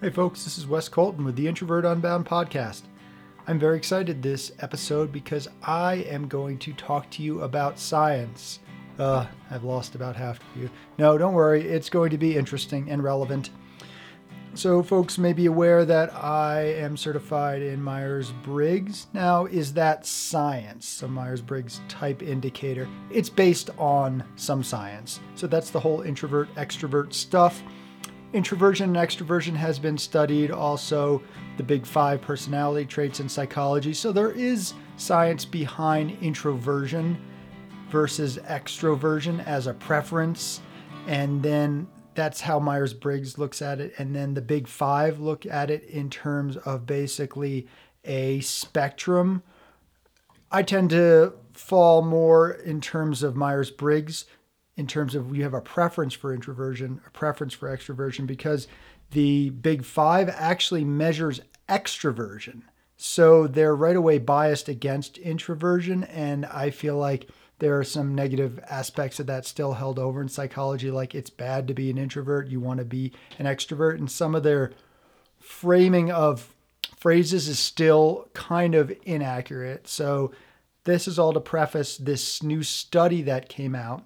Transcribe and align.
Hey, 0.00 0.10
folks, 0.10 0.44
this 0.44 0.58
is 0.58 0.66
Wes 0.68 0.88
Colton 0.88 1.24
with 1.24 1.34
the 1.34 1.48
Introvert 1.48 1.84
Unbound 1.84 2.24
podcast. 2.24 2.82
I'm 3.48 3.58
very 3.58 3.76
excited 3.76 4.22
this 4.22 4.52
episode 4.60 5.10
because 5.10 5.48
I 5.60 6.06
am 6.08 6.28
going 6.28 6.56
to 6.58 6.72
talk 6.74 7.10
to 7.10 7.22
you 7.24 7.42
about 7.42 7.80
science. 7.80 8.60
Uh, 8.96 9.26
I've 9.50 9.64
lost 9.64 9.96
about 9.96 10.14
half 10.14 10.38
of 10.38 10.62
you. 10.62 10.70
No, 10.98 11.18
don't 11.18 11.34
worry, 11.34 11.66
it's 11.66 11.90
going 11.90 12.10
to 12.10 12.16
be 12.16 12.36
interesting 12.36 12.88
and 12.88 13.02
relevant. 13.02 13.50
So, 14.54 14.84
folks 14.84 15.18
may 15.18 15.32
be 15.32 15.46
aware 15.46 15.84
that 15.84 16.14
I 16.14 16.60
am 16.60 16.96
certified 16.96 17.62
in 17.62 17.82
Myers 17.82 18.30
Briggs. 18.44 19.08
Now, 19.12 19.46
is 19.46 19.72
that 19.72 20.06
science? 20.06 21.02
A 21.02 21.08
Myers 21.08 21.42
Briggs 21.42 21.80
type 21.88 22.22
indicator. 22.22 22.88
It's 23.10 23.28
based 23.28 23.70
on 23.78 24.22
some 24.36 24.62
science. 24.62 25.18
So, 25.34 25.48
that's 25.48 25.70
the 25.70 25.80
whole 25.80 26.02
introvert 26.02 26.54
extrovert 26.54 27.12
stuff. 27.12 27.64
Introversion 28.34 28.94
and 28.94 29.08
extroversion 29.08 29.54
has 29.54 29.78
been 29.78 29.96
studied, 29.96 30.50
also 30.50 31.22
the 31.56 31.62
big 31.62 31.86
five 31.86 32.20
personality 32.20 32.84
traits 32.84 33.20
in 33.20 33.28
psychology. 33.28 33.94
So 33.94 34.12
there 34.12 34.32
is 34.32 34.74
science 34.96 35.46
behind 35.46 36.18
introversion 36.20 37.18
versus 37.90 38.36
extroversion 38.38 39.44
as 39.46 39.66
a 39.66 39.72
preference. 39.72 40.60
And 41.06 41.42
then 41.42 41.88
that's 42.14 42.42
how 42.42 42.58
Myers 42.58 42.92
Briggs 42.92 43.38
looks 43.38 43.62
at 43.62 43.80
it. 43.80 43.94
And 43.98 44.14
then 44.14 44.34
the 44.34 44.42
big 44.42 44.68
five 44.68 45.20
look 45.20 45.46
at 45.46 45.70
it 45.70 45.84
in 45.84 46.10
terms 46.10 46.58
of 46.58 46.84
basically 46.84 47.66
a 48.04 48.40
spectrum. 48.40 49.42
I 50.50 50.62
tend 50.62 50.90
to 50.90 51.32
fall 51.54 52.02
more 52.02 52.50
in 52.50 52.82
terms 52.82 53.22
of 53.22 53.36
Myers 53.36 53.70
Briggs 53.70 54.26
in 54.78 54.86
terms 54.86 55.16
of 55.16 55.36
you 55.36 55.42
have 55.42 55.54
a 55.54 55.60
preference 55.60 56.14
for 56.14 56.32
introversion, 56.32 57.00
a 57.04 57.10
preference 57.10 57.52
for 57.52 57.68
extroversion, 57.76 58.28
because 58.28 58.68
the 59.10 59.50
big 59.50 59.84
five 59.84 60.28
actually 60.28 60.84
measures 60.84 61.40
extroversion. 61.68 62.62
So 62.96 63.48
they're 63.48 63.74
right 63.74 63.96
away 63.96 64.18
biased 64.18 64.68
against 64.68 65.18
introversion. 65.18 66.04
And 66.04 66.46
I 66.46 66.70
feel 66.70 66.96
like 66.96 67.28
there 67.58 67.76
are 67.76 67.84
some 67.84 68.14
negative 68.14 68.60
aspects 68.70 69.18
of 69.18 69.26
that 69.26 69.46
still 69.46 69.72
held 69.72 69.98
over 69.98 70.22
in 70.22 70.28
psychology, 70.28 70.92
like 70.92 71.12
it's 71.12 71.28
bad 71.28 71.66
to 71.66 71.74
be 71.74 71.90
an 71.90 71.98
introvert, 71.98 72.46
you 72.46 72.60
want 72.60 72.78
to 72.78 72.84
be 72.84 73.12
an 73.40 73.46
extrovert. 73.46 73.98
And 73.98 74.08
some 74.08 74.36
of 74.36 74.44
their 74.44 74.70
framing 75.40 76.12
of 76.12 76.54
phrases 76.96 77.48
is 77.48 77.58
still 77.58 78.28
kind 78.32 78.76
of 78.76 78.92
inaccurate. 79.04 79.88
So 79.88 80.30
this 80.84 81.08
is 81.08 81.18
all 81.18 81.32
to 81.32 81.40
preface 81.40 81.96
this 81.96 82.44
new 82.44 82.62
study 82.62 83.22
that 83.22 83.48
came 83.48 83.74
out 83.74 84.04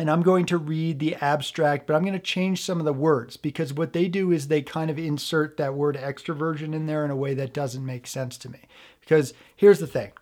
and 0.00 0.10
I'm 0.10 0.22
going 0.22 0.46
to 0.46 0.56
read 0.56 0.98
the 0.98 1.14
abstract, 1.16 1.86
but 1.86 1.94
I'm 1.94 2.02
going 2.02 2.14
to 2.14 2.18
change 2.18 2.62
some 2.62 2.78
of 2.78 2.86
the 2.86 2.92
words 2.92 3.36
because 3.36 3.74
what 3.74 3.92
they 3.92 4.08
do 4.08 4.32
is 4.32 4.48
they 4.48 4.62
kind 4.62 4.90
of 4.90 4.98
insert 4.98 5.58
that 5.58 5.74
word 5.74 5.94
extroversion 5.94 6.74
in 6.74 6.86
there 6.86 7.04
in 7.04 7.10
a 7.10 7.16
way 7.16 7.34
that 7.34 7.52
doesn't 7.52 7.84
make 7.84 8.06
sense 8.06 8.38
to 8.38 8.48
me. 8.48 8.60
Because 9.00 9.34
here's 9.54 9.78
the 9.78 9.86
thing 9.86 10.12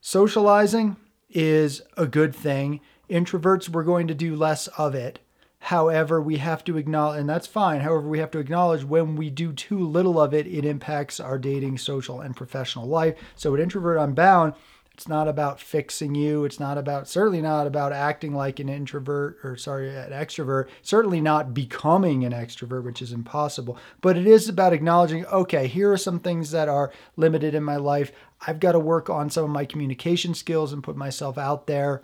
socializing 0.00 0.96
is 1.30 1.82
a 1.96 2.06
good 2.06 2.34
thing. 2.34 2.80
Introverts, 3.08 3.68
we're 3.68 3.84
going 3.84 4.08
to 4.08 4.14
do 4.14 4.34
less 4.34 4.66
of 4.68 4.94
it. 4.94 5.20
However, 5.64 6.20
we 6.20 6.38
have 6.38 6.64
to 6.64 6.76
acknowledge, 6.76 7.20
and 7.20 7.28
that's 7.28 7.46
fine. 7.46 7.82
However, 7.82 8.08
we 8.08 8.18
have 8.18 8.30
to 8.32 8.38
acknowledge 8.38 8.82
when 8.82 9.14
we 9.14 9.30
do 9.30 9.52
too 9.52 9.86
little 9.86 10.18
of 10.18 10.32
it, 10.32 10.46
it 10.46 10.64
impacts 10.64 11.20
our 11.20 11.38
dating, 11.38 11.78
social, 11.78 12.20
and 12.20 12.34
professional 12.34 12.86
life. 12.86 13.16
So 13.36 13.54
an 13.54 13.60
Introvert 13.60 13.98
Unbound, 13.98 14.54
it's 15.00 15.08
not 15.08 15.28
about 15.28 15.62
fixing 15.62 16.14
you. 16.14 16.44
It's 16.44 16.60
not 16.60 16.76
about, 16.76 17.08
certainly 17.08 17.40
not 17.40 17.66
about 17.66 17.90
acting 17.90 18.34
like 18.34 18.60
an 18.60 18.68
introvert 18.68 19.38
or, 19.42 19.56
sorry, 19.56 19.88
an 19.88 20.10
extrovert. 20.10 20.68
Certainly 20.82 21.22
not 21.22 21.54
becoming 21.54 22.22
an 22.26 22.32
extrovert, 22.32 22.84
which 22.84 23.00
is 23.00 23.10
impossible. 23.10 23.78
But 24.02 24.18
it 24.18 24.26
is 24.26 24.46
about 24.46 24.74
acknowledging, 24.74 25.24
okay, 25.24 25.68
here 25.68 25.90
are 25.90 25.96
some 25.96 26.20
things 26.20 26.50
that 26.50 26.68
are 26.68 26.92
limited 27.16 27.54
in 27.54 27.64
my 27.64 27.76
life. 27.76 28.12
I've 28.46 28.60
got 28.60 28.72
to 28.72 28.78
work 28.78 29.08
on 29.08 29.30
some 29.30 29.44
of 29.44 29.48
my 29.48 29.64
communication 29.64 30.34
skills 30.34 30.70
and 30.70 30.84
put 30.84 30.96
myself 30.96 31.38
out 31.38 31.66
there, 31.66 32.02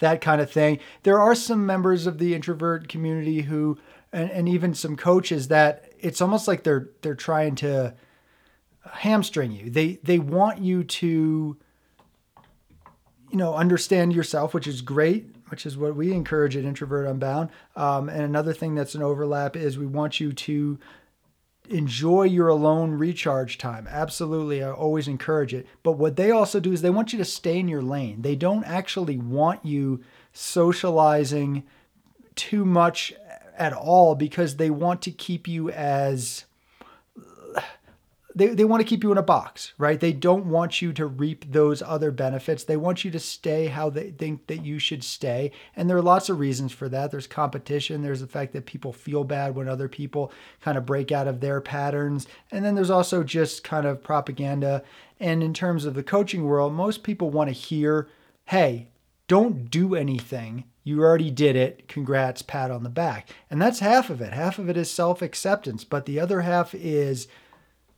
that 0.00 0.20
kind 0.20 0.40
of 0.40 0.50
thing. 0.50 0.80
There 1.04 1.20
are 1.20 1.36
some 1.36 1.64
members 1.64 2.08
of 2.08 2.18
the 2.18 2.34
introvert 2.34 2.88
community 2.88 3.42
who, 3.42 3.78
and, 4.12 4.32
and 4.32 4.48
even 4.48 4.74
some 4.74 4.96
coaches 4.96 5.46
that 5.46 5.92
it's 6.00 6.20
almost 6.20 6.48
like 6.48 6.64
they're 6.64 6.88
they're 7.02 7.14
trying 7.14 7.54
to 7.56 7.94
hamstring 8.94 9.52
you. 9.52 9.70
They 9.70 10.00
they 10.02 10.18
want 10.18 10.58
you 10.58 10.82
to 10.82 11.56
you 13.30 13.38
know, 13.38 13.54
understand 13.54 14.12
yourself, 14.12 14.54
which 14.54 14.66
is 14.66 14.82
great, 14.82 15.34
which 15.48 15.64
is 15.64 15.76
what 15.76 15.96
we 15.96 16.12
encourage 16.12 16.56
at 16.56 16.64
Introvert 16.64 17.06
Unbound. 17.06 17.50
Um, 17.76 18.08
and 18.08 18.22
another 18.22 18.52
thing 18.52 18.74
that's 18.74 18.94
an 18.94 19.02
overlap 19.02 19.56
is 19.56 19.78
we 19.78 19.86
want 19.86 20.20
you 20.20 20.32
to 20.32 20.78
enjoy 21.68 22.24
your 22.24 22.48
alone 22.48 22.92
recharge 22.92 23.56
time. 23.56 23.86
Absolutely, 23.88 24.62
I 24.62 24.72
always 24.72 25.06
encourage 25.06 25.54
it. 25.54 25.66
But 25.82 25.92
what 25.92 26.16
they 26.16 26.30
also 26.30 26.58
do 26.58 26.72
is 26.72 26.82
they 26.82 26.90
want 26.90 27.12
you 27.12 27.18
to 27.18 27.24
stay 27.24 27.58
in 27.58 27.68
your 27.68 27.82
lane. 27.82 28.22
They 28.22 28.34
don't 28.34 28.64
actually 28.64 29.18
want 29.18 29.64
you 29.64 30.02
socializing 30.32 31.62
too 32.34 32.64
much 32.64 33.12
at 33.56 33.72
all 33.72 34.14
because 34.14 34.56
they 34.56 34.70
want 34.70 35.02
to 35.02 35.10
keep 35.10 35.46
you 35.46 35.70
as 35.70 36.46
they, 38.34 38.48
they 38.48 38.64
want 38.64 38.80
to 38.80 38.86
keep 38.86 39.02
you 39.02 39.10
in 39.10 39.18
a 39.18 39.22
box, 39.22 39.72
right? 39.76 39.98
They 39.98 40.12
don't 40.12 40.46
want 40.46 40.80
you 40.80 40.92
to 40.92 41.06
reap 41.06 41.50
those 41.50 41.82
other 41.82 42.10
benefits. 42.10 42.62
They 42.62 42.76
want 42.76 43.04
you 43.04 43.10
to 43.10 43.18
stay 43.18 43.66
how 43.66 43.90
they 43.90 44.10
think 44.10 44.46
that 44.46 44.64
you 44.64 44.78
should 44.78 45.02
stay. 45.02 45.50
And 45.74 45.90
there 45.90 45.96
are 45.96 46.02
lots 46.02 46.28
of 46.28 46.38
reasons 46.38 46.72
for 46.72 46.88
that. 46.88 47.10
There's 47.10 47.26
competition, 47.26 48.02
there's 48.02 48.20
the 48.20 48.26
fact 48.26 48.52
that 48.52 48.66
people 48.66 48.92
feel 48.92 49.24
bad 49.24 49.54
when 49.54 49.68
other 49.68 49.88
people 49.88 50.32
kind 50.60 50.78
of 50.78 50.86
break 50.86 51.10
out 51.10 51.26
of 51.26 51.40
their 51.40 51.60
patterns. 51.60 52.26
And 52.52 52.64
then 52.64 52.74
there's 52.74 52.90
also 52.90 53.24
just 53.24 53.64
kind 53.64 53.86
of 53.86 54.02
propaganda. 54.02 54.82
And 55.18 55.42
in 55.42 55.52
terms 55.52 55.84
of 55.84 55.94
the 55.94 56.02
coaching 56.02 56.44
world, 56.44 56.72
most 56.72 57.02
people 57.02 57.30
want 57.30 57.48
to 57.48 57.54
hear, 57.54 58.08
hey, 58.46 58.88
don't 59.26 59.70
do 59.70 59.94
anything. 59.94 60.64
You 60.82 61.02
already 61.02 61.30
did 61.30 61.56
it. 61.56 61.88
Congrats, 61.88 62.42
pat 62.42 62.70
on 62.70 62.84
the 62.84 62.88
back. 62.88 63.28
And 63.50 63.60
that's 63.60 63.80
half 63.80 64.08
of 64.08 64.20
it. 64.20 64.32
Half 64.32 64.58
of 64.58 64.68
it 64.68 64.76
is 64.76 64.90
self 64.90 65.20
acceptance, 65.20 65.84
but 65.84 66.06
the 66.06 66.18
other 66.18 66.40
half 66.40 66.74
is 66.74 67.28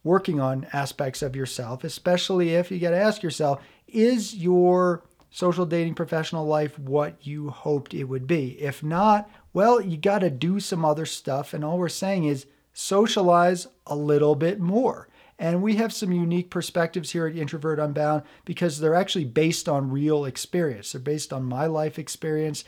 working 0.05 0.41
on 0.41 0.67
aspects 0.73 1.23
of 1.23 1.37
yourself, 1.37 1.85
especially 1.85 2.55
if 2.55 2.71
you 2.71 2.79
got 2.79 2.91
to 2.91 2.97
ask 2.97 3.23
yourself, 3.23 3.63
is 3.87 4.35
your 4.35 5.05
social 5.31 5.65
dating 5.65 5.95
professional 5.95 6.47
life 6.47 6.79
what 6.79 7.27
you 7.27 7.51
hoped 7.51 7.95
it 7.95 8.05
would 8.05 8.27
be? 8.27 8.61
If 8.61 8.83
not, 8.83 9.31
well, 9.53 9.81
you 9.81 9.97
got 9.97 10.21
to 10.21 10.31
do 10.31 10.61
some 10.61 10.85
other 10.85 11.07
stuff. 11.07 11.55
And 11.55 11.65
all 11.65 11.79
we're 11.79 11.89
saying 11.89 12.25
is 12.25 12.47
socialize 12.73 13.69
a 13.87 13.97
little 13.97 14.35
bit 14.35 14.61
more. 14.61 15.09
And 15.39 15.62
we 15.62 15.77
have 15.77 15.93
some 15.93 16.12
unique 16.12 16.51
perspectives 16.51 17.11
here 17.11 17.27
at 17.27 17.37
Introvert 17.37 17.81
Unbound 17.81 18.23
because 18.45 18.79
they're 18.79 18.95
actually 18.95 19.25
based 19.25 19.69
on 19.69 19.91
real 19.91 20.25
experience. 20.25 20.93
They're 20.93 21.01
based 21.01 21.33
on 21.33 21.45
my 21.45 21.67
life 21.67 21.99
experience, 21.99 22.65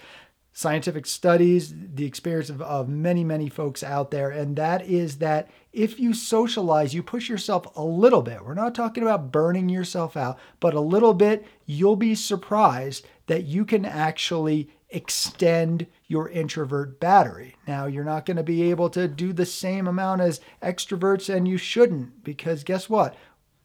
scientific 0.53 1.07
studies, 1.07 1.75
the 1.95 2.07
experience 2.07 2.51
of, 2.51 2.61
of 2.63 2.89
many, 2.89 3.23
many 3.23 3.49
folks 3.49 3.83
out 3.83 4.11
there. 4.11 4.31
And 4.31 4.57
that 4.57 4.87
is 4.87 5.19
that 5.19 5.51
if 5.75 5.99
you 5.99 6.15
socialize, 6.15 6.95
you 6.95 7.03
push 7.03 7.29
yourself 7.29 7.67
a 7.77 7.83
little 7.83 8.23
bit. 8.23 8.45
We're 8.45 8.55
not 8.55 8.75
talking 8.75 9.03
about 9.03 9.33
burning 9.33 9.69
yourself 9.69 10.17
out, 10.17 10.39
but 10.61 10.73
a 10.73 10.81
little 10.81 11.15
bit, 11.15 11.45
you'll 11.67 11.97
be 11.97 12.15
surprised 12.15 13.07
that 13.27 13.45
you 13.45 13.65
can 13.65 13.85
actually 13.85 14.71
extend 14.91 15.87
your 16.07 16.29
introvert 16.29 17.01
battery. 17.01 17.57
Now, 17.67 17.87
you're 17.87 18.05
not 18.05 18.25
going 18.25 18.37
to 18.37 18.45
be 18.45 18.71
able 18.71 18.89
to 18.91 19.09
do 19.09 19.33
the 19.33 19.45
same 19.45 19.89
amount 19.89 20.21
as 20.21 20.41
extroverts, 20.63 21.35
and 21.35 21.49
you 21.49 21.57
shouldn't, 21.57 22.23
because 22.23 22.63
guess 22.63 22.89
what? 22.89 23.17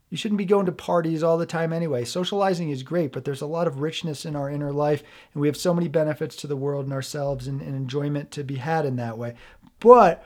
You 0.10 0.18
shouldn't 0.18 0.40
be 0.40 0.46
going 0.46 0.66
to 0.66 0.72
parties 0.72 1.22
all 1.22 1.38
the 1.38 1.46
time 1.46 1.72
anyway. 1.72 2.04
Socializing 2.04 2.72
is 2.72 2.82
great, 2.82 3.12
but 3.12 3.26
there's 3.26 3.42
a 3.42 3.46
lot 3.46 3.68
of 3.68 3.82
richness 3.82 4.26
in 4.26 4.36
our 4.36 4.50
inner 4.50 4.72
life, 4.72 5.04
and 5.34 5.42
we 5.42 5.48
have 5.48 5.58
so 5.58 5.76
many 5.76 5.88
benefits 5.88 6.36
to 6.38 6.48
the 6.48 6.58
world 6.58 6.86
and 6.86 6.94
ourselves 6.94 7.46
and, 7.46 7.62
and 7.62 7.76
enjoyment 7.76 8.32
to 8.32 8.44
be 8.44 8.56
had 8.56 8.88
in 8.88 8.96
that 8.96 9.20
way. 9.20 9.36
But 9.80 10.26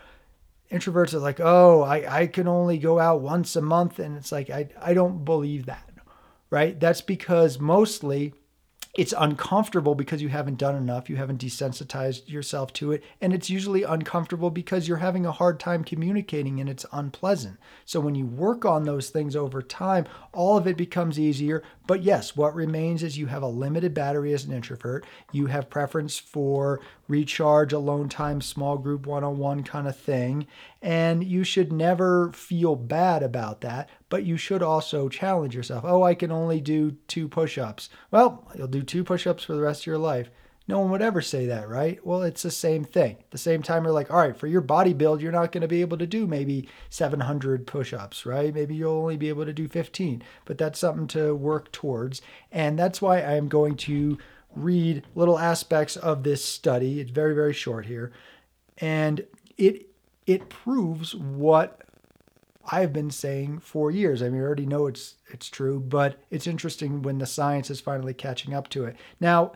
introverts 0.73 1.13
are 1.13 1.19
like, 1.19 1.39
oh, 1.39 1.83
I, 1.83 2.21
I 2.21 2.27
can 2.27 2.47
only 2.47 2.77
go 2.77 2.99
out 2.99 3.21
once 3.21 3.55
a 3.55 3.61
month. 3.61 3.99
And 3.99 4.17
it's 4.17 4.31
like, 4.31 4.49
I, 4.49 4.69
I 4.81 4.93
don't 4.93 5.23
believe 5.23 5.67
that, 5.67 5.89
right? 6.49 6.79
That's 6.79 7.01
because 7.01 7.59
mostly 7.59 8.33
it's 8.95 9.13
uncomfortable 9.17 9.95
because 9.95 10.21
you 10.21 10.29
haven't 10.29 10.59
done 10.59 10.75
enough, 10.75 11.09
you 11.09 11.15
haven't 11.15 11.41
desensitized 11.41 12.29
yourself 12.29 12.71
to 12.73 12.91
it, 12.91 13.03
and 13.21 13.33
it's 13.33 13.49
usually 13.49 13.81
uncomfortable 13.81 14.51
because 14.51 14.87
you're 14.87 14.97
having 14.97 15.25
a 15.25 15.31
hard 15.31 15.59
time 15.59 15.83
communicating 15.83 16.59
and 16.59 16.69
it's 16.69 16.85
unpleasant. 16.91 17.57
So 17.85 17.99
when 17.99 18.13
you 18.13 18.27
work 18.27 18.65
on 18.65 18.83
those 18.83 19.09
things 19.09 19.35
over 19.35 19.63
time, 19.63 20.05
all 20.31 20.57
of 20.57 20.67
it 20.67 20.77
becomes 20.77 21.19
easier. 21.19 21.63
But 21.85 22.03
yes, 22.03 22.35
what 22.35 22.55
remains 22.55 23.03
is 23.03 23.17
you 23.17 23.27
have 23.27 23.43
a 23.43 23.47
limited 23.47 23.93
battery 23.93 24.33
as 24.33 24.45
an 24.45 24.53
introvert, 24.53 25.05
you 25.31 25.47
have 25.47 25.69
preference 25.69 26.17
for 26.17 26.79
recharge, 27.07 27.73
alone 27.73 28.07
time, 28.07 28.39
small 28.39 28.77
group 28.77 29.05
one 29.05 29.23
on 29.23 29.37
one 29.37 29.63
kind 29.63 29.87
of 29.87 29.97
thing, 29.97 30.47
and 30.81 31.23
you 31.23 31.43
should 31.43 31.73
never 31.73 32.31
feel 32.31 32.75
bad 32.75 33.21
about 33.21 33.61
that 33.61 33.89
but 34.13 34.25
you 34.25 34.37
should 34.37 34.61
also 34.61 35.09
challenge 35.09 35.55
yourself. 35.55 35.83
Oh, 35.83 36.03
I 36.03 36.13
can 36.13 36.31
only 36.31 36.61
do 36.61 36.97
two 37.07 37.27
push 37.27 37.57
ups. 37.57 37.89
Well, 38.11 38.47
you'll 38.55 38.67
do 38.67 38.83
two 38.83 39.03
push 39.03 39.25
ups 39.25 39.43
for 39.43 39.53
the 39.55 39.61
rest 39.61 39.81
of 39.81 39.87
your 39.87 39.97
life. 39.97 40.29
No 40.67 40.79
one 40.79 40.91
would 40.91 41.01
ever 41.01 41.21
say 41.21 41.45
that, 41.47 41.67
right? 41.67 42.05
Well, 42.05 42.23
it's 42.23 42.43
the 42.43 42.51
same 42.51 42.85
thing. 42.85 43.17
At 43.19 43.31
the 43.31 43.37
same 43.37 43.61
time, 43.61 43.83
you're 43.83 43.91
like, 43.91 44.09
all 44.09 44.19
right, 44.19 44.35
for 44.35 44.47
your 44.47 44.61
body 44.61 44.93
build, 44.93 45.21
you're 45.21 45.31
not 45.31 45.51
going 45.51 45.61
to 45.61 45.67
be 45.67 45.81
able 45.81 45.97
to 45.97 46.07
do 46.07 46.25
maybe 46.25 46.69
700 46.89 47.67
push 47.67 47.93
ups, 47.93 48.25
right? 48.25 48.53
Maybe 48.53 48.75
you'll 48.75 48.93
only 48.93 49.17
be 49.17 49.27
able 49.27 49.45
to 49.45 49.51
do 49.51 49.67
15, 49.67 50.23
but 50.45 50.57
that's 50.57 50.79
something 50.79 51.07
to 51.07 51.35
work 51.35 51.71
towards. 51.73 52.21
And 52.49 52.79
that's 52.79 53.01
why 53.01 53.21
I'm 53.21 53.49
going 53.49 53.75
to 53.77 54.17
read 54.55 55.03
little 55.15 55.37
aspects 55.37 55.97
of 55.97 56.23
this 56.23 56.43
study. 56.43 57.01
It's 57.01 57.11
very, 57.11 57.35
very 57.35 57.53
short 57.53 57.85
here. 57.85 58.13
And 58.77 59.25
it 59.57 59.87
it 60.25 60.49
proves 60.49 61.13
what 61.13 61.81
I've 62.71 62.93
been 62.93 63.11
saying 63.11 63.59
for 63.59 63.91
years. 63.91 64.21
I 64.21 64.29
mean, 64.29 64.41
I 64.41 64.45
already 64.45 64.65
know 64.65 64.87
it's 64.87 65.15
it's 65.27 65.49
true, 65.49 65.79
but 65.79 66.17
it's 66.29 66.47
interesting 66.47 67.01
when 67.01 67.17
the 67.17 67.25
science 67.25 67.69
is 67.69 67.81
finally 67.81 68.13
catching 68.13 68.53
up 68.53 68.69
to 68.69 68.85
it. 68.85 68.95
Now, 69.19 69.53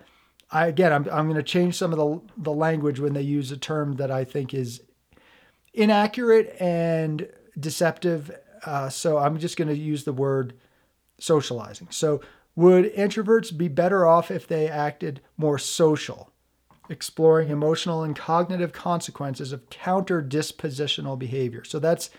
I 0.52 0.68
again, 0.68 0.94
I'm 0.94 1.08
I'm 1.12 1.26
going 1.26 1.36
to 1.36 1.44
change 1.44 1.76
some 1.76 1.92
of 1.94 2.00
the 2.00 2.22
the 2.38 2.54
language 2.54 3.00
when 3.00 3.14
they 3.14 3.22
use 3.22 3.52
a 3.52 3.58
term 3.58 3.96
that 3.96 4.12
I 4.12 4.24
think 4.24 4.54
is 4.54 4.82
inaccurate 5.74 6.56
and 6.60 7.30
deceptive. 7.60 8.32
Uh, 8.66 8.90
so 8.90 9.18
I'm 9.18 9.38
just 9.38 9.58
going 9.58 9.68
to 9.68 9.78
use 9.78 10.04
the 10.04 10.14
word 10.14 10.54
socializing. 11.20 11.88
So 11.92 12.22
would 12.56 12.94
introverts 12.96 13.56
be 13.56 13.68
better 13.68 14.08
off 14.08 14.32
if 14.32 14.48
they 14.48 14.68
acted 14.68 15.22
more 15.38 15.60
social, 15.60 16.32
exploring 16.90 17.50
emotional 17.50 18.04
and 18.04 18.16
cognitive 18.16 18.74
consequences 18.74 19.52
of 19.52 19.70
counter 19.70 20.24
dispositional 20.24 21.20
behavior? 21.20 21.64
So 21.64 21.78
that's 21.78 22.10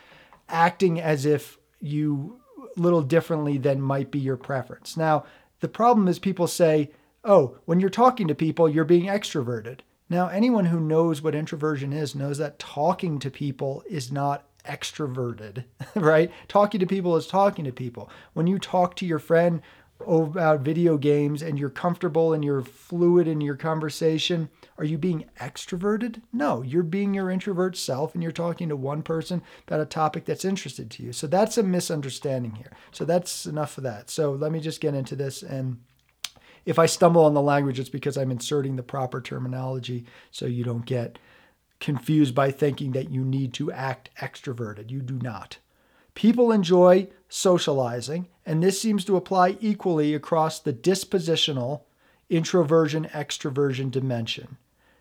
acting 0.48 1.00
as 1.00 1.26
if 1.26 1.58
you 1.80 2.40
little 2.76 3.02
differently 3.02 3.58
than 3.58 3.80
might 3.80 4.10
be 4.10 4.18
your 4.18 4.36
preference. 4.36 4.96
Now, 4.96 5.24
the 5.60 5.68
problem 5.68 6.06
is 6.06 6.18
people 6.18 6.46
say, 6.46 6.90
oh, 7.28 7.58
when 7.66 7.78
you're 7.78 7.90
talking 7.90 8.26
to 8.26 8.34
people, 8.34 8.68
you're 8.68 8.84
being 8.84 9.04
extroverted. 9.04 9.80
Now, 10.08 10.28
anyone 10.28 10.64
who 10.64 10.80
knows 10.80 11.20
what 11.20 11.34
introversion 11.34 11.92
is 11.92 12.14
knows 12.14 12.38
that 12.38 12.58
talking 12.58 13.18
to 13.18 13.30
people 13.30 13.84
is 13.88 14.10
not 14.10 14.46
extroverted, 14.64 15.64
right? 15.94 16.32
Talking 16.48 16.80
to 16.80 16.86
people 16.86 17.16
is 17.16 17.26
talking 17.26 17.66
to 17.66 17.72
people. 17.72 18.10
When 18.32 18.46
you 18.46 18.58
talk 18.58 18.96
to 18.96 19.06
your 19.06 19.18
friend 19.18 19.60
about 20.00 20.60
video 20.60 20.96
games 20.96 21.42
and 21.42 21.58
you're 21.58 21.68
comfortable 21.68 22.32
and 22.32 22.44
you're 22.44 22.62
fluid 22.62 23.28
in 23.28 23.40
your 23.40 23.56
conversation, 23.56 24.48
are 24.78 24.84
you 24.84 24.96
being 24.96 25.26
extroverted? 25.40 26.22
No, 26.32 26.62
you're 26.62 26.82
being 26.82 27.12
your 27.12 27.30
introvert 27.30 27.76
self 27.76 28.14
and 28.14 28.22
you're 28.22 28.32
talking 28.32 28.68
to 28.70 28.76
one 28.76 29.02
person 29.02 29.42
about 29.66 29.80
a 29.80 29.86
topic 29.86 30.24
that's 30.24 30.44
interested 30.44 30.90
to 30.92 31.02
you. 31.02 31.12
So 31.12 31.26
that's 31.26 31.58
a 31.58 31.62
misunderstanding 31.62 32.54
here. 32.54 32.72
So 32.92 33.04
that's 33.04 33.44
enough 33.44 33.76
of 33.76 33.84
that. 33.84 34.08
So 34.08 34.32
let 34.32 34.52
me 34.52 34.60
just 34.60 34.80
get 34.80 34.94
into 34.94 35.16
this 35.16 35.42
and 35.42 35.78
if 36.68 36.78
I 36.78 36.84
stumble 36.84 37.24
on 37.24 37.32
the 37.32 37.40
language, 37.40 37.80
it's 37.80 37.88
because 37.88 38.18
I'm 38.18 38.30
inserting 38.30 38.76
the 38.76 38.82
proper 38.82 39.22
terminology 39.22 40.04
so 40.30 40.44
you 40.44 40.64
don't 40.64 40.84
get 40.84 41.18
confused 41.80 42.34
by 42.34 42.50
thinking 42.50 42.92
that 42.92 43.10
you 43.10 43.24
need 43.24 43.54
to 43.54 43.72
act 43.72 44.10
extroverted. 44.20 44.90
You 44.90 45.00
do 45.00 45.18
not. 45.18 45.56
People 46.12 46.52
enjoy 46.52 47.08
socializing, 47.26 48.28
and 48.44 48.62
this 48.62 48.78
seems 48.78 49.06
to 49.06 49.16
apply 49.16 49.56
equally 49.62 50.14
across 50.14 50.60
the 50.60 50.74
dispositional 50.74 51.84
introversion 52.28 53.06
extroversion 53.14 53.90
dimension. 53.90 54.58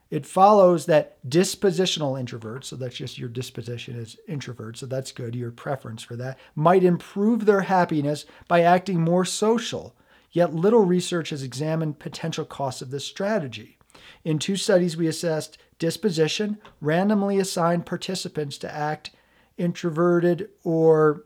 It 0.09 0.25
follows 0.25 0.85
that 0.85 1.17
dispositional 1.29 2.17
introverts, 2.17 2.65
so 2.65 2.77
that's 2.77 2.95
just 2.95 3.17
your 3.17 3.27
disposition 3.27 3.99
as 3.99 4.15
introvert, 4.25 4.77
so 4.77 4.85
that's 4.85 5.11
good, 5.11 5.35
your 5.35 5.51
preference 5.51 6.01
for 6.01 6.15
that, 6.15 6.39
might 6.55 6.85
improve 6.85 7.45
their 7.45 7.61
happiness 7.61 8.25
by 8.47 8.61
acting 8.61 9.01
more 9.01 9.25
social 9.25 9.93
Yet 10.31 10.53
little 10.53 10.83
research 10.83 11.29
has 11.29 11.44
examined 11.44 12.00
potential 12.00 12.45
costs 12.45 12.81
of 12.81 12.91
this 12.91 13.06
strategy. 13.06 13.77
In 14.24 14.39
two 14.39 14.56
studies, 14.56 14.97
we 14.97 15.07
assessed 15.07 15.57
disposition, 15.79 16.57
randomly 16.81 17.39
assigned 17.39 17.85
participants 17.85 18.57
to 18.59 18.74
act 18.74 19.12
introverted 19.57 20.50
or 20.63 21.24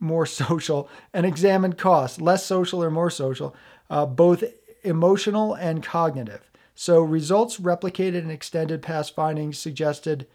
more 0.00 0.26
social, 0.40 0.88
and 1.12 1.26
examined 1.26 1.78
costs, 1.78 2.20
less 2.20 2.44
social 2.44 2.82
or 2.82 2.90
more 2.90 3.10
social, 3.10 3.54
uh, 3.90 4.06
both 4.06 4.44
emotional 4.82 5.54
and 5.54 5.82
cognitive. 5.82 6.50
So, 6.74 7.00
results 7.00 7.58
replicated 7.58 8.18
and 8.18 8.30
extended 8.30 8.82
past 8.82 9.14
findings 9.14 9.58
suggested 9.58 10.28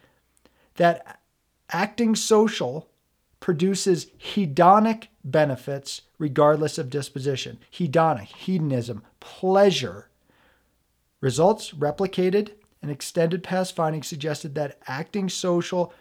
that 0.75 1.21
acting 1.69 2.15
social 2.15 2.89
produces 3.43 4.05
hedonic 4.17 5.07
benefits 5.21 6.03
regardless 6.17 6.77
of 6.77 6.89
disposition. 6.89 7.59
Hedonic, 7.73 8.27
hedonism, 8.27 9.03
pleasure. 9.19 10.09
Results 11.19 11.71
replicated 11.71 12.51
and 12.81 12.89
extended 12.89 13.43
past 13.43 13.75
findings 13.75 14.07
suggested 14.07 14.55
that 14.55 14.77
acting 14.87 15.27
social 15.27 15.93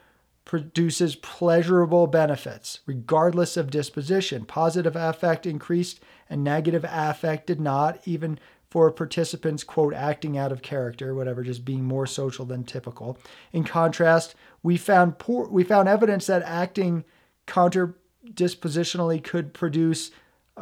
produces 0.45 1.17
pleasurable 1.17 2.07
benefits 2.07 2.79
regardless 2.87 3.57
of 3.57 3.73
disposition. 3.73 4.45
Positive 4.45 4.95
affect 4.95 5.45
increased 5.45 5.99
and 6.31 6.45
negative 6.45 6.87
affect 6.89 7.49
did 7.49 7.61
not, 7.61 7.99
even 8.07 8.39
for 8.71 8.89
participants, 8.93 9.65
quote, 9.65 9.95
acting 9.95 10.39
out 10.39 10.53
of 10.53 10.63
character, 10.63 11.13
whatever, 11.13 11.43
just 11.43 11.65
being 11.65 11.83
more 11.83 12.07
social 12.07 12.45
than 12.45 12.63
typical. 12.63 13.19
In 13.53 13.65
contrast, 13.65 14.37
we 14.63 14.77
found 14.77 15.19
poor, 15.19 15.49
we 15.49 15.65
found 15.65 15.89
evidence 15.89 16.27
that 16.29 16.43
acting 16.43 17.03
counter 17.47 17.97
dispositionally 18.27 19.23
could 19.23 19.53
produce 19.53 20.11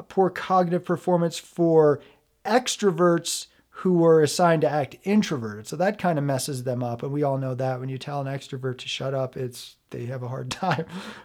poor 0.08 0.30
cognitive 0.30 0.84
performance 0.84 1.38
for 1.38 2.00
extroverts 2.44 3.46
who 3.80 3.94
were 3.94 4.22
assigned 4.22 4.60
to 4.60 4.70
act 4.70 4.96
introverted. 5.04 5.66
So 5.66 5.74
that 5.76 5.98
kind 5.98 6.18
of 6.18 6.24
messes 6.24 6.64
them 6.64 6.82
up. 6.82 7.02
And 7.02 7.12
we 7.12 7.22
all 7.22 7.38
know 7.38 7.54
that 7.54 7.80
when 7.80 7.88
you 7.88 7.96
tell 7.96 8.20
an 8.20 8.26
extrovert 8.26 8.76
to 8.78 8.88
shut 8.88 9.14
up, 9.14 9.36
it's 9.36 9.76
they 9.88 10.04
have 10.06 10.22
a 10.22 10.28
hard 10.28 10.50
time. 10.50 10.84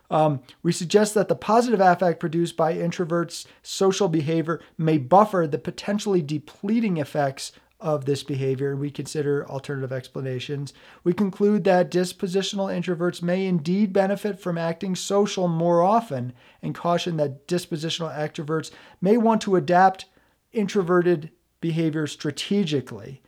Um, 0.09 0.41
we 0.63 0.71
suggest 0.71 1.13
that 1.15 1.27
the 1.27 1.35
positive 1.35 1.81
affect 1.81 2.19
produced 2.19 2.55
by 2.55 2.73
introverts' 2.73 3.45
social 3.61 4.07
behavior 4.07 4.61
may 4.77 4.97
buffer 4.97 5.47
the 5.47 5.57
potentially 5.57 6.21
depleting 6.21 6.97
effects 6.97 7.51
of 7.85 8.05
this 8.05 8.23
behavior 8.23 8.71
and 8.71 8.79
we 8.79 8.89
consider 8.89 9.47
alternative 9.47 9.93
explanations. 9.93 10.73
We 11.03 11.13
conclude 11.13 11.65
that 11.65 11.91
dispositional 11.91 12.75
introverts 12.75 13.21
may 13.21 13.45
indeed 13.45 13.93
benefit 13.93 14.39
from 14.39 14.57
acting 14.57 14.95
social 14.95 15.47
more 15.47 15.83
often 15.83 16.33
and 16.63 16.73
caution 16.73 17.17
that 17.17 17.47
dispositional 17.47 18.11
extroverts 18.11 18.71
may 19.01 19.17
want 19.17 19.39
to 19.43 19.55
adapt 19.55 20.07
introverted 20.51 21.29
behavior 21.61 22.07
strategically. 22.07 23.21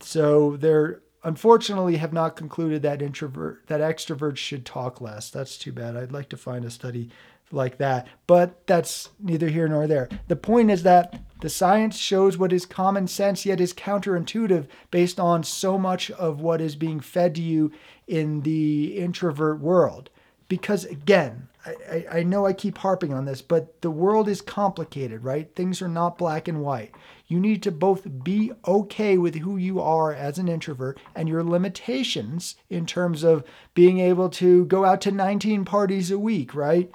So 0.00 0.56
they're 0.56 1.00
unfortunately 1.22 1.96
have 1.98 2.12
not 2.12 2.34
concluded 2.34 2.82
that 2.82 3.02
introvert 3.02 3.68
that 3.68 3.80
extroverts 3.80 4.38
should 4.38 4.66
talk 4.66 5.00
less. 5.00 5.30
That's 5.30 5.56
too 5.56 5.72
bad. 5.72 5.96
I'd 5.96 6.10
like 6.10 6.28
to 6.30 6.36
find 6.36 6.64
a 6.64 6.70
study 6.70 7.10
like 7.52 7.78
that. 7.78 8.08
But 8.26 8.66
that's 8.66 9.10
neither 9.20 9.48
here 9.48 9.68
nor 9.68 9.86
there. 9.86 10.08
The 10.26 10.36
point 10.36 10.72
is 10.72 10.82
that 10.82 11.22
the 11.40 11.48
science 11.48 11.96
shows 11.96 12.36
what 12.36 12.52
is 12.52 12.66
common 12.66 13.06
sense 13.06 13.46
yet 13.46 13.60
is 13.60 13.72
counterintuitive 13.72 14.66
based 14.90 15.20
on 15.20 15.44
so 15.44 15.78
much 15.78 16.10
of 16.12 16.40
what 16.40 16.60
is 16.60 16.74
being 16.74 17.00
fed 17.00 17.34
to 17.36 17.42
you 17.42 17.70
in 18.06 18.42
the 18.42 18.96
introvert 18.96 19.60
world. 19.60 20.10
Because 20.48 20.84
again, 20.84 21.48
I, 21.66 22.06
I 22.10 22.22
know 22.22 22.46
I 22.46 22.52
keep 22.52 22.78
harping 22.78 23.12
on 23.12 23.26
this, 23.26 23.42
but 23.42 23.80
the 23.82 23.90
world 23.90 24.28
is 24.28 24.40
complicated, 24.40 25.22
right? 25.22 25.54
Things 25.54 25.82
are 25.82 25.88
not 25.88 26.18
black 26.18 26.48
and 26.48 26.62
white. 26.62 26.92
You 27.26 27.38
need 27.38 27.62
to 27.64 27.70
both 27.70 28.24
be 28.24 28.52
okay 28.66 29.18
with 29.18 29.36
who 29.36 29.56
you 29.56 29.80
are 29.80 30.12
as 30.12 30.38
an 30.38 30.48
introvert 30.48 30.98
and 31.14 31.28
your 31.28 31.44
limitations 31.44 32.56
in 32.70 32.86
terms 32.86 33.22
of 33.22 33.44
being 33.74 34.00
able 34.00 34.30
to 34.30 34.64
go 34.64 34.84
out 34.84 35.00
to 35.02 35.12
19 35.12 35.64
parties 35.64 36.10
a 36.10 36.18
week, 36.18 36.54
right? 36.54 36.90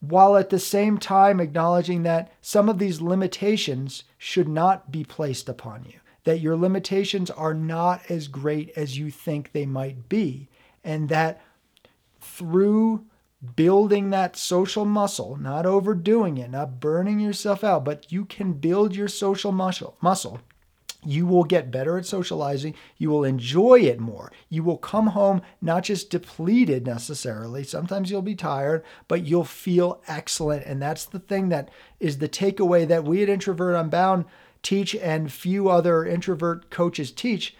While 0.00 0.36
at 0.36 0.50
the 0.50 0.58
same 0.58 0.98
time 0.98 1.40
acknowledging 1.40 2.02
that 2.02 2.32
some 2.40 2.68
of 2.68 2.78
these 2.78 3.00
limitations 3.00 4.04
should 4.18 4.48
not 4.48 4.92
be 4.92 5.04
placed 5.04 5.48
upon 5.48 5.84
you, 5.84 5.98
that 6.24 6.40
your 6.40 6.56
limitations 6.56 7.30
are 7.30 7.54
not 7.54 8.02
as 8.10 8.28
great 8.28 8.70
as 8.76 8.98
you 8.98 9.10
think 9.10 9.52
they 9.52 9.66
might 9.66 10.08
be, 10.08 10.48
and 10.84 11.08
that 11.08 11.40
through 12.20 13.04
building 13.54 14.10
that 14.10 14.36
social 14.36 14.84
muscle, 14.84 15.36
not 15.36 15.66
overdoing 15.66 16.38
it, 16.38 16.50
not 16.50 16.80
burning 16.80 17.20
yourself 17.20 17.62
out, 17.62 17.84
but 17.84 18.10
you 18.10 18.24
can 18.24 18.52
build 18.52 18.94
your 18.96 19.08
social 19.08 19.52
muscle, 19.52 19.96
muscle 20.00 20.40
you 21.06 21.26
will 21.26 21.44
get 21.44 21.70
better 21.70 21.96
at 21.96 22.06
socializing. 22.06 22.74
You 22.98 23.10
will 23.10 23.24
enjoy 23.24 23.80
it 23.80 24.00
more. 24.00 24.32
You 24.48 24.62
will 24.62 24.78
come 24.78 25.08
home 25.08 25.42
not 25.60 25.84
just 25.84 26.10
depleted 26.10 26.86
necessarily. 26.86 27.64
Sometimes 27.64 28.10
you'll 28.10 28.22
be 28.22 28.34
tired, 28.34 28.84
but 29.08 29.24
you'll 29.24 29.44
feel 29.44 30.02
excellent. 30.08 30.64
And 30.66 30.82
that's 30.82 31.04
the 31.04 31.18
thing 31.18 31.48
that 31.50 31.70
is 32.00 32.18
the 32.18 32.28
takeaway 32.28 32.86
that 32.88 33.04
we 33.04 33.22
at 33.22 33.28
Introvert 33.28 33.76
Unbound 33.76 34.24
teach 34.62 34.94
and 34.96 35.32
few 35.32 35.68
other 35.68 36.04
introvert 36.04 36.70
coaches 36.70 37.12
teach. 37.12 37.56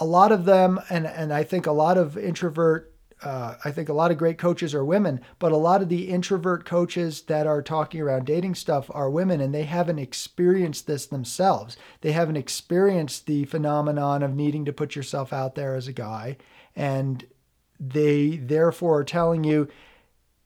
A 0.00 0.04
lot 0.04 0.32
of 0.32 0.44
them, 0.44 0.80
and, 0.88 1.06
and 1.06 1.32
I 1.32 1.42
think 1.42 1.66
a 1.66 1.72
lot 1.72 1.98
of 1.98 2.16
introvert 2.16 2.93
uh, 3.24 3.56
I 3.64 3.70
think 3.70 3.88
a 3.88 3.94
lot 3.94 4.10
of 4.10 4.18
great 4.18 4.36
coaches 4.36 4.74
are 4.74 4.84
women, 4.84 5.20
but 5.38 5.50
a 5.50 5.56
lot 5.56 5.80
of 5.80 5.88
the 5.88 6.10
introvert 6.10 6.66
coaches 6.66 7.22
that 7.22 7.46
are 7.46 7.62
talking 7.62 8.02
around 8.02 8.26
dating 8.26 8.54
stuff 8.54 8.90
are 8.92 9.08
women, 9.08 9.40
and 9.40 9.54
they 9.54 9.62
haven't 9.62 9.98
experienced 9.98 10.86
this 10.86 11.06
themselves. 11.06 11.78
They 12.02 12.12
haven't 12.12 12.36
experienced 12.36 13.26
the 13.26 13.46
phenomenon 13.46 14.22
of 14.22 14.34
needing 14.34 14.66
to 14.66 14.74
put 14.74 14.94
yourself 14.94 15.32
out 15.32 15.54
there 15.54 15.74
as 15.74 15.88
a 15.88 15.92
guy, 15.92 16.36
and 16.76 17.24
they 17.80 18.36
therefore 18.36 18.98
are 18.98 19.04
telling 19.04 19.42
you, 19.42 19.68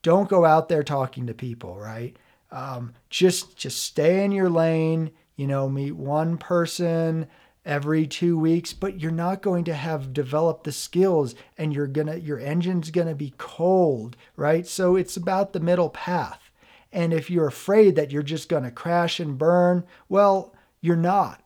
don't 0.01 0.29
go 0.29 0.45
out 0.45 0.69
there 0.69 0.83
talking 0.83 1.27
to 1.27 1.33
people, 1.33 1.77
right? 1.77 2.15
Um, 2.49 2.93
just 3.09 3.57
just 3.57 3.83
stay 3.83 4.23
in 4.23 4.31
your 4.31 4.49
lane. 4.49 5.11
You 5.35 5.47
know, 5.47 5.69
meet 5.69 5.95
one 5.95 6.37
person 6.37 7.27
every 7.69 8.07
two 8.07 8.35
weeks, 8.35 8.73
but 8.73 8.99
you're 8.99 9.11
not 9.11 9.43
going 9.43 9.63
to 9.63 9.75
have 9.75 10.11
developed 10.11 10.63
the 10.63 10.71
skills 10.71 11.35
and 11.55 11.71
you're 11.71 11.85
gonna 11.85 12.15
your 12.15 12.39
engine's 12.39 12.89
gonna 12.89 13.13
be 13.13 13.31
cold, 13.37 14.17
right? 14.35 14.65
So 14.65 14.95
it's 14.95 15.15
about 15.15 15.53
the 15.53 15.59
middle 15.59 15.91
path. 15.91 16.49
And 16.91 17.13
if 17.13 17.29
you're 17.29 17.47
afraid 17.47 17.95
that 17.95 18.11
you're 18.11 18.23
just 18.23 18.49
gonna 18.49 18.71
crash 18.71 19.19
and 19.19 19.37
burn, 19.37 19.85
well, 20.09 20.55
you're 20.81 20.95
not. 20.95 21.43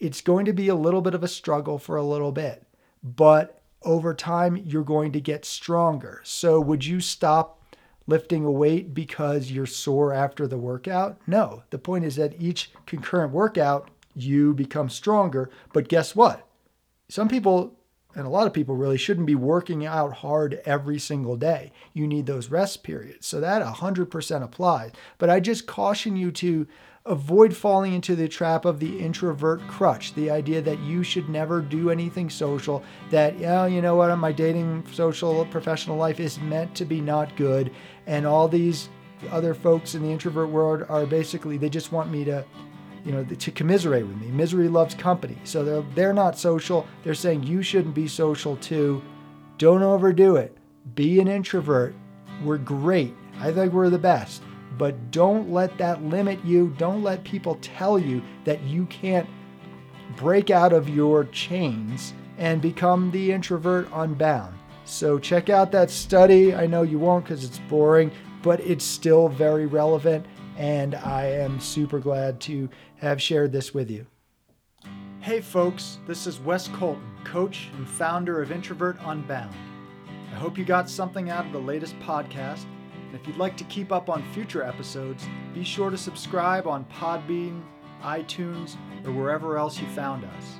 It's 0.00 0.20
going 0.20 0.46
to 0.46 0.52
be 0.52 0.66
a 0.66 0.74
little 0.74 1.00
bit 1.00 1.14
of 1.14 1.22
a 1.22 1.28
struggle 1.28 1.78
for 1.78 1.94
a 1.94 2.02
little 2.02 2.32
bit, 2.32 2.66
but 3.04 3.62
over 3.84 4.14
time 4.14 4.56
you're 4.56 4.82
going 4.82 5.12
to 5.12 5.20
get 5.20 5.44
stronger. 5.44 6.20
So 6.24 6.60
would 6.60 6.84
you 6.84 6.98
stop 6.98 7.60
lifting 8.08 8.44
a 8.44 8.50
weight 8.50 8.94
because 8.94 9.52
you're 9.52 9.66
sore 9.66 10.12
after 10.12 10.48
the 10.48 10.58
workout? 10.58 11.20
No. 11.28 11.62
The 11.70 11.78
point 11.78 12.04
is 12.04 12.16
that 12.16 12.42
each 12.42 12.72
concurrent 12.84 13.32
workout 13.32 13.90
you 14.14 14.54
become 14.54 14.88
stronger. 14.88 15.50
But 15.72 15.88
guess 15.88 16.14
what? 16.14 16.46
Some 17.08 17.28
people 17.28 17.78
and 18.14 18.26
a 18.26 18.30
lot 18.30 18.46
of 18.46 18.52
people 18.52 18.76
really 18.76 18.98
shouldn't 18.98 19.26
be 19.26 19.34
working 19.34 19.86
out 19.86 20.12
hard 20.14 20.60
every 20.64 20.98
single 20.98 21.36
day. 21.36 21.72
You 21.92 22.06
need 22.06 22.26
those 22.26 22.50
rest 22.50 22.82
periods. 22.82 23.26
So 23.26 23.40
that 23.40 23.62
100% 23.62 24.42
applies. 24.42 24.92
But 25.18 25.30
I 25.30 25.40
just 25.40 25.66
caution 25.66 26.16
you 26.16 26.30
to 26.32 26.66
avoid 27.04 27.56
falling 27.56 27.94
into 27.94 28.14
the 28.14 28.28
trap 28.28 28.64
of 28.64 28.78
the 28.78 29.00
introvert 29.00 29.60
crutch, 29.66 30.14
the 30.14 30.30
idea 30.30 30.60
that 30.62 30.78
you 30.80 31.02
should 31.02 31.28
never 31.28 31.60
do 31.60 31.90
anything 31.90 32.30
social, 32.30 32.82
that, 33.10 33.36
yeah, 33.38 33.66
you 33.66 33.82
know 33.82 33.96
what, 33.96 34.14
my 34.16 34.30
dating, 34.30 34.84
social, 34.92 35.44
professional 35.46 35.96
life 35.96 36.20
is 36.20 36.38
meant 36.38 36.72
to 36.76 36.84
be 36.84 37.00
not 37.00 37.34
good. 37.36 37.72
And 38.06 38.24
all 38.24 38.46
these 38.46 38.88
other 39.30 39.54
folks 39.54 39.94
in 39.94 40.02
the 40.02 40.10
introvert 40.10 40.48
world 40.48 40.84
are 40.88 41.06
basically, 41.06 41.56
they 41.56 41.68
just 41.68 41.90
want 41.90 42.10
me 42.10 42.24
to 42.24 42.44
you 43.04 43.12
know, 43.12 43.24
to 43.24 43.50
commiserate 43.50 44.06
with 44.06 44.16
me. 44.16 44.28
Misery 44.28 44.68
loves 44.68 44.94
company. 44.94 45.36
So 45.44 45.64
they're 45.64 45.84
they're 45.94 46.12
not 46.12 46.38
social. 46.38 46.86
They're 47.02 47.14
saying 47.14 47.42
you 47.44 47.62
shouldn't 47.62 47.94
be 47.94 48.08
social 48.08 48.56
too. 48.56 49.02
Don't 49.58 49.82
overdo 49.82 50.36
it. 50.36 50.56
Be 50.94 51.20
an 51.20 51.28
introvert. 51.28 51.94
We're 52.44 52.58
great. 52.58 53.14
I 53.38 53.52
think 53.52 53.72
we're 53.72 53.90
the 53.90 53.98
best. 53.98 54.42
But 54.78 55.10
don't 55.10 55.50
let 55.50 55.76
that 55.78 56.02
limit 56.02 56.44
you. 56.44 56.74
Don't 56.78 57.02
let 57.02 57.24
people 57.24 57.58
tell 57.60 57.98
you 57.98 58.22
that 58.44 58.62
you 58.62 58.86
can't 58.86 59.28
break 60.16 60.50
out 60.50 60.72
of 60.72 60.88
your 60.88 61.24
chains 61.26 62.14
and 62.38 62.60
become 62.60 63.10
the 63.10 63.32
introvert 63.32 63.88
unbound. 63.92 64.54
So 64.84 65.18
check 65.18 65.48
out 65.48 65.70
that 65.72 65.90
study. 65.90 66.54
I 66.54 66.66
know 66.66 66.82
you 66.82 66.98
won't 66.98 67.24
because 67.24 67.44
it's 67.44 67.60
boring, 67.60 68.10
but 68.42 68.60
it's 68.60 68.84
still 68.84 69.28
very 69.28 69.66
relevant 69.66 70.26
and 70.56 70.94
I 70.94 71.26
am 71.26 71.60
super 71.60 71.98
glad 71.98 72.40
to 72.42 72.68
have 72.96 73.20
shared 73.20 73.52
this 73.52 73.74
with 73.74 73.90
you. 73.90 74.06
Hey, 75.20 75.40
folks, 75.40 75.98
this 76.06 76.26
is 76.26 76.40
Wes 76.40 76.68
Colton, 76.68 77.04
coach 77.24 77.68
and 77.76 77.88
founder 77.88 78.42
of 78.42 78.50
Introvert 78.50 78.96
Unbound. 79.04 79.54
I 80.32 80.34
hope 80.34 80.58
you 80.58 80.64
got 80.64 80.90
something 80.90 81.30
out 81.30 81.46
of 81.46 81.52
the 81.52 81.60
latest 81.60 81.98
podcast. 82.00 82.64
And 83.06 83.14
if 83.14 83.26
you'd 83.26 83.36
like 83.36 83.56
to 83.58 83.64
keep 83.64 83.92
up 83.92 84.08
on 84.08 84.24
future 84.32 84.64
episodes, 84.64 85.26
be 85.54 85.62
sure 85.62 85.90
to 85.90 85.98
subscribe 85.98 86.66
on 86.66 86.86
Podbean, 86.86 87.62
iTunes, 88.02 88.76
or 89.04 89.12
wherever 89.12 89.58
else 89.58 89.78
you 89.78 89.86
found 89.88 90.24
us. 90.24 90.58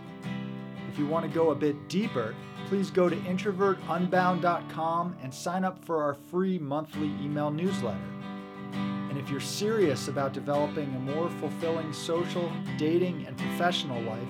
If 0.93 0.99
you 0.99 1.07
want 1.07 1.25
to 1.25 1.35
go 1.35 1.51
a 1.51 1.55
bit 1.55 1.89
deeper, 1.89 2.35
please 2.67 2.91
go 2.91 3.09
to 3.09 3.17
introvertunbound.com 3.17 5.17
and 5.23 5.35
sign 5.35 5.65
up 5.65 5.83
for 5.85 6.03
our 6.03 6.15
free 6.15 6.59
monthly 6.59 7.09
email 7.23 7.51
newsletter. 7.51 7.99
And 9.13 9.21
if 9.21 9.29
you're 9.29 9.41
serious 9.41 10.09
about 10.09 10.33
developing 10.33 10.95
a 10.95 10.99
more 10.99 11.29
fulfilling 11.29 11.93
social, 11.93 12.51
dating, 12.79 13.27
and 13.27 13.37
professional 13.37 14.01
life, 14.05 14.27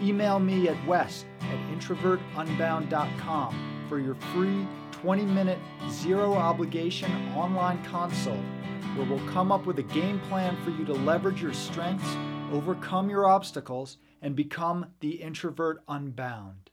email 0.00 0.38
me 0.38 0.68
at 0.68 0.86
wes 0.86 1.24
at 1.40 1.58
introvertunbound.com 1.76 3.86
for 3.88 3.98
your 3.98 4.14
free 4.14 4.68
20 4.92 5.24
minute, 5.24 5.58
zero 5.90 6.34
obligation 6.34 7.10
online 7.34 7.82
consult 7.82 8.38
where 8.94 9.08
we'll 9.08 9.28
come 9.30 9.50
up 9.50 9.66
with 9.66 9.80
a 9.80 9.82
game 9.82 10.20
plan 10.28 10.56
for 10.62 10.70
you 10.70 10.84
to 10.84 10.92
leverage 10.92 11.42
your 11.42 11.52
strengths, 11.52 12.14
overcome 12.52 13.10
your 13.10 13.26
obstacles, 13.26 13.96
and 14.22 14.36
become 14.36 14.86
the 15.00 15.10
introvert 15.10 15.82
unbound. 15.88 16.69